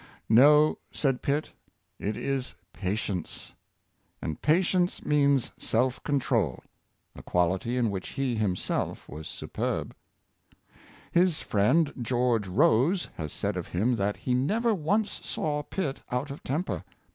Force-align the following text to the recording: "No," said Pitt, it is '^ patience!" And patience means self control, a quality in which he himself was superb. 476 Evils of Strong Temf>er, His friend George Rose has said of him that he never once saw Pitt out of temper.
"No," 0.29 0.79
said 0.91 1.21
Pitt, 1.21 1.51
it 1.99 2.17
is 2.17 2.55
'^ 2.73 2.73
patience!" 2.73 3.53
And 4.23 4.41
patience 4.41 5.05
means 5.05 5.51
self 5.59 6.01
control, 6.01 6.63
a 7.15 7.21
quality 7.21 7.77
in 7.77 7.91
which 7.91 8.07
he 8.09 8.33
himself 8.35 9.07
was 9.07 9.27
superb. 9.27 9.95
476 11.13 11.15
Evils 11.29 11.29
of 11.29 11.45
Strong 11.45 11.69
Temf>er, 11.69 11.75
His 11.85 11.93
friend 11.93 12.03
George 12.07 12.47
Rose 12.47 13.09
has 13.17 13.31
said 13.31 13.55
of 13.55 13.67
him 13.67 13.95
that 13.97 14.17
he 14.17 14.33
never 14.33 14.73
once 14.73 15.11
saw 15.23 15.61
Pitt 15.61 16.01
out 16.11 16.31
of 16.31 16.41
temper. 16.43 16.83